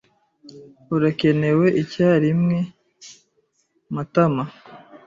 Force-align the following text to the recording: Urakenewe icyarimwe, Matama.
Urakenewe 0.95 1.67
icyarimwe, 1.81 2.59
Matama. 3.95 4.43